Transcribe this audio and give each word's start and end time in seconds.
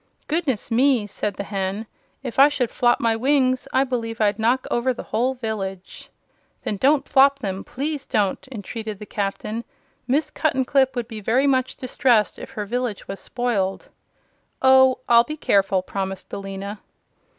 "Goodness 0.27 0.71
me!" 0.71 1.05
said 1.05 1.35
the 1.35 1.43
Hen. 1.43 1.85
"If 2.23 2.39
I 2.39 2.47
should 2.49 2.71
flop 2.71 2.99
my 2.99 3.15
wings 3.15 3.67
I 3.71 3.83
believe 3.83 4.19
I'd 4.19 4.39
knock 4.39 4.65
over 4.71 4.95
the 4.95 5.03
whole 5.03 5.35
village!" 5.35 6.09
"Then 6.63 6.77
don't 6.77 7.07
flop 7.07 7.37
them 7.37 7.63
please 7.63 8.07
don't!" 8.07 8.47
entreated 8.51 8.97
the 8.97 9.05
Captain. 9.05 9.63
"Miss 10.07 10.31
Cuttenclip 10.31 10.95
would 10.95 11.07
be 11.07 11.19
very 11.21 11.45
much 11.45 11.75
distressed 11.75 12.39
if 12.39 12.49
her 12.53 12.65
village 12.65 13.07
was 13.07 13.19
spoiled." 13.19 13.89
"Oh, 14.59 15.01
I'll 15.07 15.23
be 15.23 15.37
careful," 15.37 15.83
promised 15.83 16.29
Billina. 16.29 16.79